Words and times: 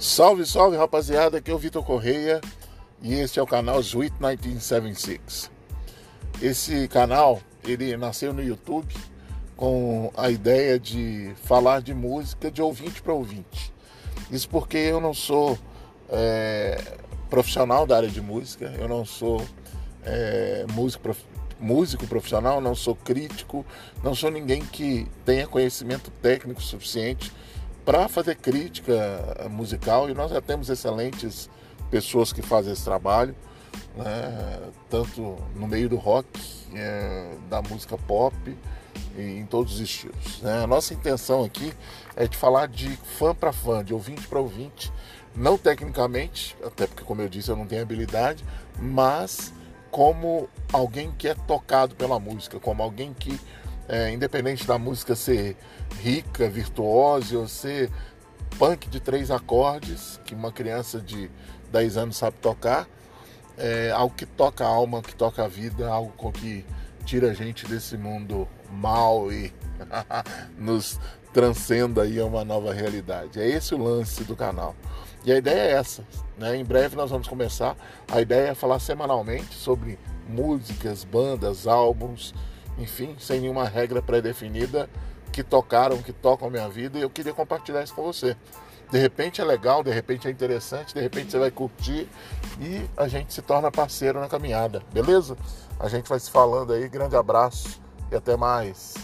Salve, 0.00 0.46
salve 0.46 0.78
rapaziada, 0.78 1.36
aqui 1.36 1.50
é 1.50 1.54
o 1.54 1.58
Vitor 1.58 1.84
Correia 1.84 2.40
e 3.02 3.12
este 3.12 3.38
é 3.38 3.42
o 3.42 3.46
canal 3.46 3.80
Sweet 3.80 4.14
1976. 4.18 5.50
Esse 6.40 6.88
canal, 6.88 7.38
ele 7.62 7.94
nasceu 7.98 8.32
no 8.32 8.42
YouTube 8.42 8.94
com 9.58 10.10
a 10.16 10.30
ideia 10.30 10.80
de 10.80 11.34
falar 11.44 11.82
de 11.82 11.92
música 11.92 12.50
de 12.50 12.62
ouvinte 12.62 13.02
para 13.02 13.12
ouvinte. 13.12 13.74
Isso 14.30 14.48
porque 14.48 14.78
eu 14.78 15.02
não 15.02 15.12
sou 15.12 15.58
é, 16.08 16.82
profissional 17.28 17.86
da 17.86 17.98
área 17.98 18.08
de 18.08 18.22
música, 18.22 18.74
eu 18.78 18.88
não 18.88 19.04
sou 19.04 19.46
é, 20.02 20.64
músico, 20.72 21.02
prof... 21.02 21.22
músico 21.60 22.06
profissional, 22.06 22.58
não 22.58 22.74
sou 22.74 22.96
crítico, 22.96 23.66
não 24.02 24.14
sou 24.14 24.30
ninguém 24.30 24.62
que 24.64 25.06
tenha 25.26 25.46
conhecimento 25.46 26.10
técnico 26.22 26.62
suficiente 26.62 27.30
para 27.84 28.08
fazer 28.08 28.36
crítica 28.36 29.48
musical 29.50 30.08
e 30.08 30.14
nós 30.14 30.30
já 30.30 30.40
temos 30.40 30.68
excelentes 30.68 31.48
pessoas 31.90 32.32
que 32.32 32.42
fazem 32.42 32.72
esse 32.72 32.84
trabalho, 32.84 33.34
né? 33.96 34.60
tanto 34.88 35.36
no 35.54 35.66
meio 35.66 35.88
do 35.88 35.96
rock, 35.96 36.28
é, 36.74 37.34
da 37.48 37.60
música 37.62 37.96
pop 37.98 38.34
e 39.16 39.22
em 39.22 39.46
todos 39.46 39.74
os 39.74 39.80
estilos. 39.80 40.40
Né? 40.40 40.62
A 40.62 40.66
nossa 40.66 40.94
intenção 40.94 41.44
aqui 41.44 41.72
é 42.16 42.26
de 42.26 42.36
falar 42.36 42.68
de 42.68 42.88
fã 43.18 43.34
para 43.34 43.52
fã, 43.52 43.84
de 43.84 43.92
ouvinte 43.92 44.26
para 44.28 44.38
ouvinte, 44.38 44.92
não 45.34 45.56
tecnicamente, 45.56 46.56
até 46.64 46.86
porque 46.86 47.04
como 47.04 47.22
eu 47.22 47.28
disse 47.28 47.50
eu 47.50 47.56
não 47.56 47.66
tenho 47.66 47.82
habilidade, 47.82 48.44
mas 48.78 49.52
como 49.90 50.48
alguém 50.72 51.10
que 51.12 51.28
é 51.28 51.34
tocado 51.34 51.94
pela 51.96 52.18
música, 52.18 52.60
como 52.60 52.82
alguém 52.82 53.12
que 53.12 53.38
é, 53.88 54.10
independente 54.12 54.66
da 54.66 54.78
música 54.78 55.14
ser 55.14 55.56
rica, 56.00 56.48
virtuosa 56.48 57.38
ou 57.38 57.48
ser 57.48 57.90
punk 58.58 58.88
de 58.88 59.00
três 59.00 59.30
acordes, 59.30 60.20
que 60.24 60.34
uma 60.34 60.52
criança 60.52 61.00
de 61.00 61.30
10 61.72 61.96
anos 61.96 62.16
sabe 62.16 62.36
tocar, 62.40 62.88
é 63.56 63.90
algo 63.90 64.14
que 64.14 64.26
toca 64.26 64.64
a 64.64 64.68
alma, 64.68 65.02
que 65.02 65.14
toca 65.14 65.44
a 65.44 65.48
vida, 65.48 65.88
algo 65.88 66.12
com 66.16 66.32
que 66.32 66.64
tira 67.04 67.30
a 67.30 67.34
gente 67.34 67.66
desse 67.66 67.96
mundo 67.96 68.48
mal 68.70 69.32
e 69.32 69.52
nos 70.58 70.98
transcenda 71.32 72.02
aí 72.02 72.18
a 72.18 72.24
uma 72.24 72.44
nova 72.44 72.72
realidade. 72.72 73.40
É 73.40 73.48
esse 73.48 73.74
o 73.74 73.78
lance 73.78 74.24
do 74.24 74.34
canal. 74.34 74.74
E 75.24 75.32
a 75.32 75.36
ideia 75.36 75.60
é 75.60 75.72
essa. 75.72 76.04
Né? 76.38 76.56
Em 76.56 76.64
breve 76.64 76.96
nós 76.96 77.10
vamos 77.10 77.28
começar. 77.28 77.76
A 78.10 78.20
ideia 78.20 78.50
é 78.50 78.54
falar 78.54 78.78
semanalmente 78.78 79.54
sobre 79.54 79.98
músicas, 80.28 81.04
bandas, 81.04 81.66
álbuns, 81.66 82.34
enfim, 82.80 83.14
sem 83.18 83.40
nenhuma 83.40 83.64
regra 83.64 84.02
pré-definida, 84.02 84.88
que 85.32 85.42
tocaram, 85.42 85.98
que 85.98 86.12
tocam 86.12 86.48
a 86.48 86.50
minha 86.50 86.68
vida 86.68 86.98
e 86.98 87.02
eu 87.02 87.10
queria 87.10 87.32
compartilhar 87.32 87.82
isso 87.82 87.94
com 87.94 88.02
você. 88.02 88.36
De 88.90 88.98
repente 88.98 89.40
é 89.40 89.44
legal, 89.44 89.84
de 89.84 89.90
repente 89.92 90.26
é 90.26 90.30
interessante, 90.30 90.92
de 90.92 91.00
repente 91.00 91.30
você 91.30 91.38
vai 91.38 91.50
curtir 91.50 92.08
e 92.60 92.84
a 92.96 93.06
gente 93.06 93.32
se 93.32 93.40
torna 93.40 93.70
parceiro 93.70 94.18
na 94.18 94.28
caminhada, 94.28 94.82
beleza? 94.92 95.36
A 95.78 95.88
gente 95.88 96.08
vai 96.08 96.18
se 96.18 96.30
falando 96.30 96.72
aí, 96.72 96.88
grande 96.88 97.14
abraço 97.14 97.80
e 98.10 98.16
até 98.16 98.36
mais. 98.36 98.94